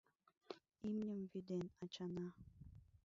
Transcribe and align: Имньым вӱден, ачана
Имньым 0.87 1.21
вӱден, 1.31 1.63
ачана 1.83 2.27